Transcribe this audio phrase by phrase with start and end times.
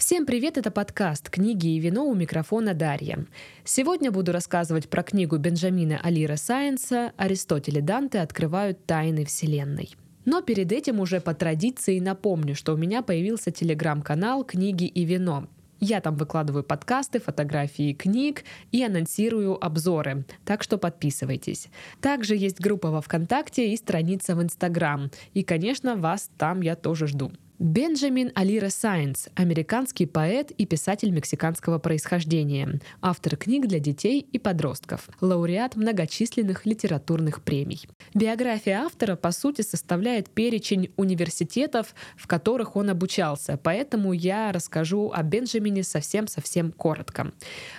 [0.00, 3.26] Всем привет, это подкаст «Книги и вино» у микрофона Дарья.
[3.64, 9.94] Сегодня буду рассказывать про книгу Бенджамина Алира Сайенса «Аристотель и Данте открывают тайны Вселенной».
[10.24, 15.48] Но перед этим уже по традиции напомню, что у меня появился телеграм-канал «Книги и вино».
[15.80, 21.68] Я там выкладываю подкасты, фотографии книг и анонсирую обзоры, так что подписывайтесь.
[22.00, 25.10] Также есть группа во ВКонтакте и страница в Инстаграм.
[25.34, 27.32] И, конечно, вас там я тоже жду.
[27.60, 35.10] Бенджамин Алира Сайнс– американский поэт и писатель мексиканского происхождения, автор книг для детей и подростков,
[35.20, 37.86] лауреат многочисленных литературных премий.
[38.14, 45.22] Биография автора, по сути, составляет перечень университетов, в которых он обучался, поэтому я расскажу о
[45.22, 47.30] Бенджамине совсем-совсем коротко.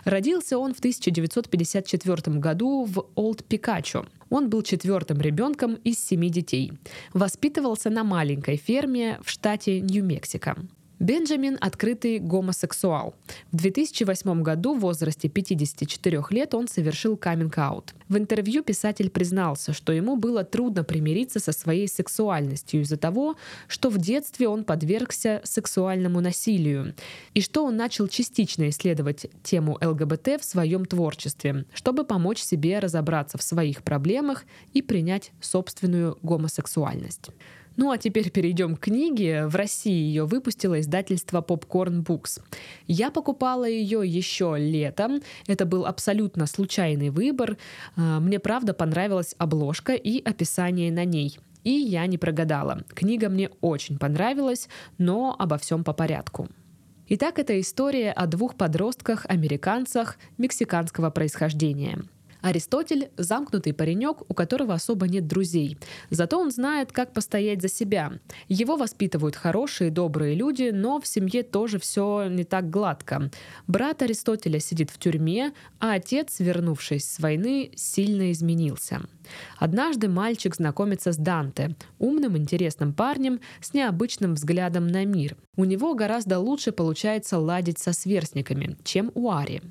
[0.03, 6.71] Родился он в 1954 году в Олд Пикачо– он был четвертым ребенком из семи детей.
[7.13, 10.57] Воспитывался на маленькой ферме в штате Нью-Мексико.
[11.01, 13.15] Бенджамин– открытый гомосексуал.
[13.51, 17.95] В 2008 году в возрасте 54 лет он совершил каминг-аут.
[18.07, 23.35] В интервью писатель признался, что ему было трудно примириться со своей сексуальностью из-за того,
[23.67, 26.93] что в детстве он подвергся сексуальному насилию,
[27.33, 33.39] и что он начал частично исследовать тему ЛГБТ в своем творчестве, чтобы помочь себе разобраться
[33.39, 37.31] в своих проблемах и принять собственную гомосексуальность.
[37.77, 39.47] Ну а теперь перейдем к книге.
[39.47, 42.41] В России ее выпустило издательство Popcorn Books.
[42.87, 45.21] Я покупала ее еще летом.
[45.47, 47.57] Это был абсолютно случайный выбор.
[47.95, 51.39] А, мне правда понравилась обложка и описание на ней.
[51.63, 52.83] И я не прогадала.
[52.89, 56.49] Книга мне очень понравилась, но обо всем по порядку.
[57.07, 61.99] Итак, это история о двух подростках-американцах мексиканского происхождения–
[62.41, 65.77] Аристотель— замкнутый паренек, у которого особо нет друзей.
[66.09, 68.13] Зато он знает, как постоять за себя.
[68.47, 73.29] Его воспитывают хорошие, добрые люди, но в семье тоже все не так гладко.
[73.67, 79.01] Брат Аристотеля сидит в тюрьме, а отец, вернувшись с войны, сильно изменился.
[79.57, 85.37] Однажды мальчик знакомится с Данте, умным, интересным парнем с необычным взглядом на мир.
[85.55, 89.61] У него гораздо лучше получается ладить со сверстниками, чем у Ари.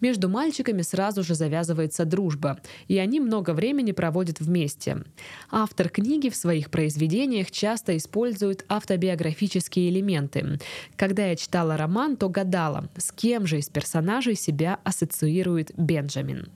[0.00, 5.04] Между мальчиками сразу же завязывается дружба, и они много времени проводят вместе.
[5.50, 10.58] Автор книги в своих произведениях часто использует автобиографические элементы.
[10.96, 16.48] Когда я читала роман, то гадала, с кем же из персонажей себя ассоциирует Бенджамин.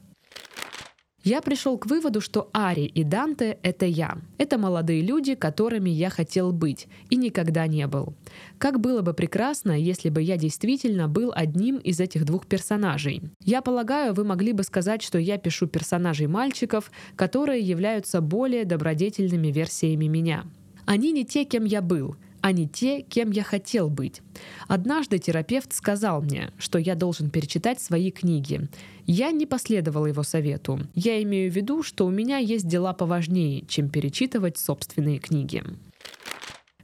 [1.24, 4.18] Я пришел к выводу, что Ари и Данте— это я.
[4.38, 8.14] Это молодые люди, которыми я хотел быть и никогда не был.
[8.58, 13.22] Как было бы прекрасно, если бы я действительно был одним из этих двух персонажей.
[13.44, 19.48] Я полагаю, вы могли бы сказать, что я пишу персонажей мальчиков, которые являются более добродетельными
[19.48, 20.44] версиями меня.
[20.86, 24.20] Они не те, кем я был— а не те, кем я хотел быть.
[24.68, 28.68] Однажды терапевт сказал мне, что я должен перечитать свои книги.
[29.06, 30.80] Я не последовал его совету.
[30.94, 35.62] Я имею в виду, что у меня есть дела поважнее, чем перечитывать собственные книги.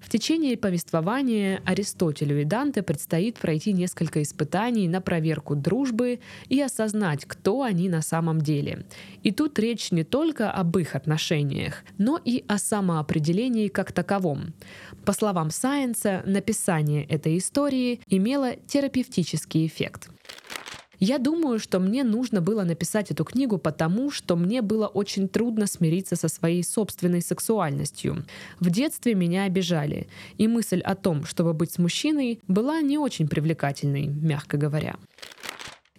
[0.08, 7.26] В течение повествования Аристотелю и Данте предстоит пройти несколько испытаний на проверку дружбы и осознать,
[7.26, 8.86] кто они на самом деле.
[9.22, 14.54] И тут речь не только об их отношениях, но и о самоопределении как таковом.
[15.04, 20.08] По словам Сайенса, написание этой истории имело терапевтический эффект.
[20.98, 25.66] Я думаю, что мне нужно было написать эту книгу потому, что мне было очень трудно
[25.66, 28.24] смириться со своей собственной сексуальностью.
[28.58, 30.08] В детстве меня обижали,
[30.38, 34.96] и мысль о том, чтобы быть с мужчиной, была не очень привлекательной, мягко говоря.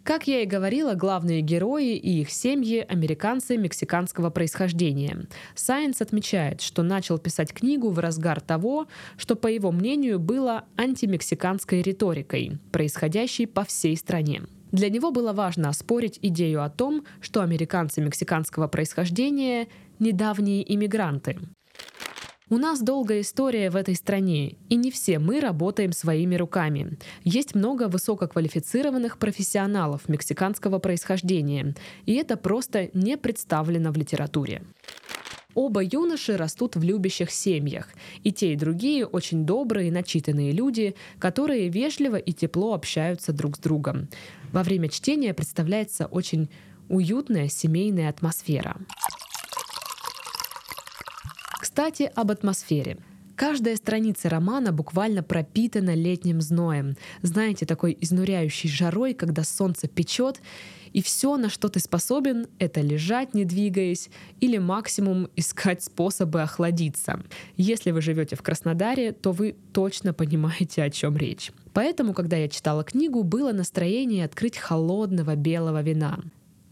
[0.03, 5.27] Как я и говорила, главные герои и их семьи— американцы мексиканского происхождения.
[5.53, 11.83] Сайенс отмечает, что начал писать книгу в разгар того, что, по его мнению, было антимексиканской
[11.83, 14.41] риторикой, происходящей по всей стране.
[14.71, 19.67] Для него было важно оспорить идею о том, что американцы мексиканского происхождения—
[19.99, 21.37] недавние иммигранты.
[22.51, 26.97] У нас долгая история в этой стране, и не все мы работаем своими руками.
[27.23, 34.63] Есть много высококвалифицированных профессионалов мексиканского происхождения, и это просто не представлено в литературе.
[35.55, 37.89] Оба юноши растут в любящих семьях,
[38.23, 43.59] и те и другие очень добрые, начитанные люди, которые вежливо и тепло общаются друг с
[43.59, 44.09] другом.
[44.51, 46.49] Во время чтения представляется очень
[46.87, 48.77] уютная семейная атмосфера.
[51.59, 52.97] Кстати, об атмосфере.
[53.39, 56.97] Каждая страница романа буквально пропитана летним зноем.
[57.21, 60.41] Знаете, такой изнуряющей жарой, когда солнце печет,
[60.91, 64.09] и все, на что ты способен, это лежать, не двигаясь,
[64.41, 67.23] или максимум искать способы охладиться.
[67.55, 71.53] Если вы живете в Краснодаре, то вы точно понимаете, о чем речь.
[71.71, 76.19] Поэтому, когда я читала книгу, было настроение открыть холодного белого вина.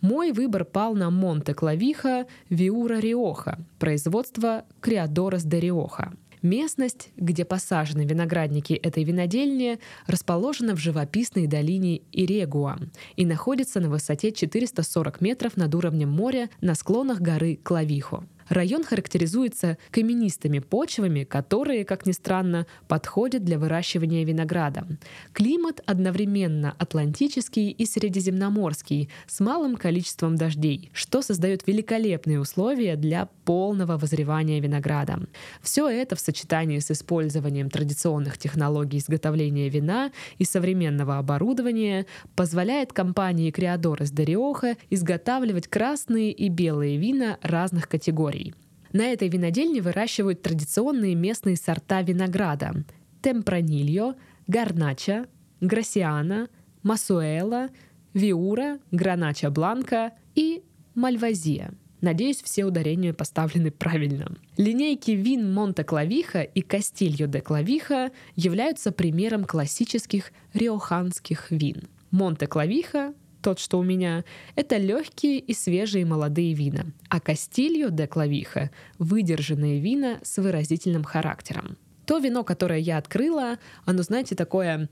[0.02, 6.12] Мой выбор пал на Монте-Клавиха Виура Риоха, производство Криадорос де Риоха.
[6.42, 12.78] Местность, где посажены виноградники этой винодельни, расположена в живописной долине Ирегуа
[13.16, 18.24] и находится на высоте 440 метров над уровнем моря на склонах горы Клавихо.
[18.50, 24.88] Район характеризуется каменистыми почвами, которые, как ни странно, подходят для выращивания винограда.
[25.34, 33.98] Климат одновременно атлантический и средиземноморский, с малым количеством дождей, что создает великолепные условия для полного
[33.98, 35.20] возревания винограда.
[35.62, 42.06] Все это в сочетании с использованием традиционных технологий изготовления вина и современного оборудования
[42.36, 48.54] позволяет компании Криадорес де Риоха изготавливать красные и белые вина разных категорий территорий.
[48.94, 52.86] На этой винодельне выращивают традиционные местные сорта винограда–
[53.22, 54.16] темпранильо,
[54.48, 55.26] гарнача,
[55.60, 56.48] грасиана,
[56.84, 57.70] масуэла,
[58.14, 60.64] виура, гранача бланка и
[60.96, 61.74] мальвазия.
[62.00, 64.38] Надеюсь, все ударения поставлены правильно.
[64.56, 71.88] Линейки вин Монте-Клавиха и Кастильо де Клавиха являются примером классических риоханских вин.
[72.12, 74.24] Монте-Клавиха тот, что у меня,
[74.56, 81.78] это легкие и свежие молодые вина, а Кастильо де Клавиха— выдержанные вина с выразительным характером.
[82.06, 84.90] То вино, которое я открыла, оно, знаете, такое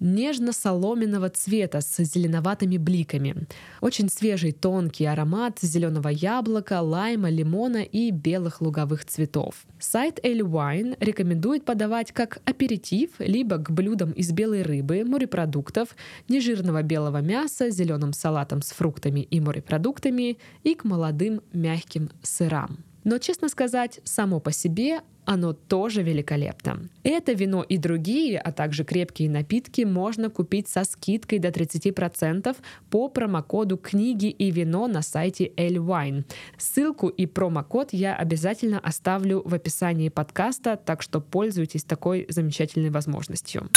[0.00, 3.46] нежно-соломенного цвета с зеленоватыми бликами.
[3.80, 9.66] Очень свежий тонкий аромат зеленого яблока, лайма, лимона и белых луговых цветов.
[9.78, 15.96] Сайт Ale Wine рекомендует подавать как аперитив, либо к блюдам из белой рыбы, морепродуктов,
[16.28, 22.85] нежирного белого мяса, зеленым салатом с фруктами и морепродуктами и к молодым мягким сырам.
[23.06, 26.88] Но, честно сказать, само по себе оно тоже великолепно.
[27.04, 32.56] Это вино и другие, а также крепкие напитки можно купить со скидкой до 30%
[32.90, 36.24] по промокоду книги и вино на сайте Wine.
[36.58, 43.68] Ссылку и промокод я обязательно оставлю в описании подкаста, так что пользуйтесь такой замечательной возможностью.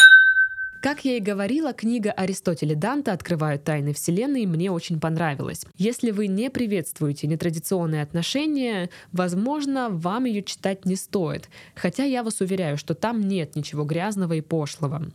[0.82, 5.66] Как я и говорила, книга Аристотеля Данта «Открывают тайны Вселенной» мне очень понравилась.
[5.76, 12.40] Если вы не приветствуете нетрадиционные отношения, возможно, вам ее читать не стоит, хотя я вас
[12.40, 15.12] уверяю, что там нет ничего грязного и пошлого.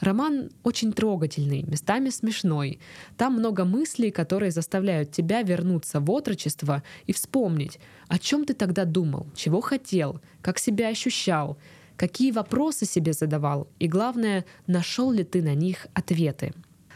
[0.00, 2.80] Роман очень трогательный, местами смешной.
[3.16, 7.78] Там много мыслей, которые заставляют тебя вернуться в отрочество и вспомнить,
[8.08, 11.56] о чем ты тогда думал, чего хотел, как себя ощущал—
[11.96, 16.52] какие вопросы себе задавал и, главное, нашел ли ты на них ответы.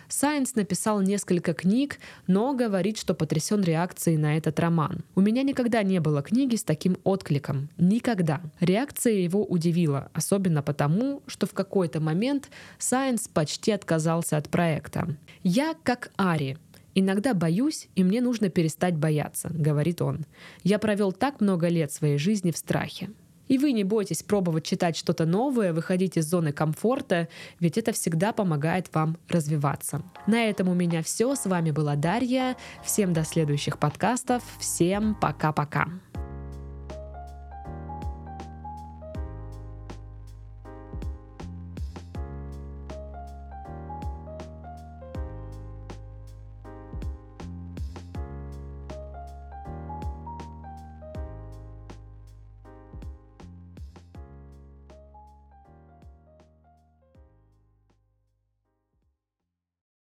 [0.08, 5.04] Сайенс написал несколько книг, но говорит, что потрясен реакцией на этот роман.
[5.14, 7.68] У меня никогда не было книги с таким откликом.
[7.76, 8.40] Никогда.
[8.58, 12.48] Реакция его удивила, особенно потому, что в какой-то момент
[12.78, 15.14] Сайенс почти отказался от проекта.
[15.42, 16.56] «Я как Ари»,
[16.94, 20.24] «Иногда боюсь, и мне нужно перестать бояться»,— говорит он.
[20.64, 23.10] «Я провел так много лет своей жизни в страхе».
[23.48, 27.28] И вы не бойтесь пробовать читать что-то новое, выходить из зоны комфорта,
[27.60, 30.02] ведь это всегда помогает вам развиваться.
[30.26, 31.34] На этом у меня все.
[31.34, 32.56] С вами была Дарья.
[32.84, 34.42] Всем до следующих подкастов.
[34.58, 35.88] Всем пока-пока.